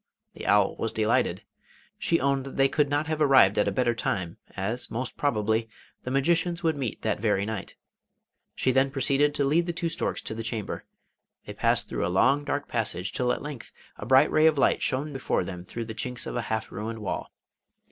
The 0.33 0.47
owl 0.47 0.75
was 0.77 0.91
delighted. 0.91 1.43
She 1.99 2.19
owned 2.19 2.43
that 2.45 2.57
they 2.57 2.67
could 2.67 2.89
not 2.89 3.05
have 3.05 3.21
arrived 3.21 3.59
at 3.59 3.67
a 3.67 3.71
better 3.71 3.93
time, 3.93 4.37
as 4.57 4.89
most 4.89 5.15
probably 5.15 5.69
the 6.05 6.09
magicians 6.09 6.63
would 6.63 6.75
meet 6.75 7.03
that 7.03 7.19
very 7.19 7.45
night. 7.45 7.75
She 8.55 8.71
then 8.71 8.89
proceeded 8.89 9.35
to 9.35 9.45
lead 9.45 9.67
the 9.67 9.73
two 9.73 9.89
storks 9.89 10.23
to 10.23 10.33
the 10.33 10.41
chamber. 10.41 10.85
They 11.45 11.53
passed 11.53 11.87
through 11.87 12.03
a 12.07 12.09
long 12.09 12.43
dark 12.43 12.67
passage 12.67 13.11
till 13.13 13.31
at 13.31 13.43
length 13.43 13.71
a 13.95 14.07
bright 14.07 14.31
ray 14.31 14.47
of 14.47 14.57
light 14.57 14.81
shone 14.81 15.13
before 15.13 15.43
them 15.43 15.65
through 15.65 15.85
the 15.85 15.93
chinks 15.93 16.25
of 16.25 16.35
a 16.35 16.41
half 16.49 16.71
ruined 16.71 16.97
wall. 16.97 17.29